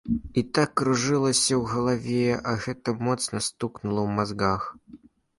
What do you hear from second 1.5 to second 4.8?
ў галаве, а гэта моцна стукнула ў мазгах.